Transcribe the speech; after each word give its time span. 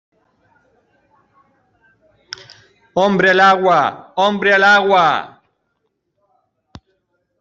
¡hombre 2.95 3.29
al 3.29 3.39
agua!¡ 3.39 4.13
hombre 4.15 4.51
al 4.55 4.63
agua! 4.63 5.43